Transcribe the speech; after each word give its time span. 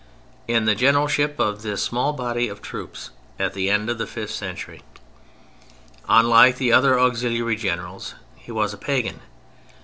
]in 0.57 0.65
the 0.65 0.73
generalship 0.73 1.39
of 1.39 1.61
this 1.61 1.83
small 1.83 2.11
body 2.11 2.47
of 2.47 2.59
troops 2.59 3.11
at 3.37 3.53
the 3.53 3.69
end 3.69 3.87
of 3.87 3.99
the 3.99 4.07
fifth 4.07 4.31
century. 4.31 4.81
Unlike 6.09 6.57
the 6.57 6.73
other 6.73 6.99
auxiliary 6.99 7.55
generals 7.55 8.15
he 8.35 8.51
was 8.51 8.73
pagan. 8.77 9.19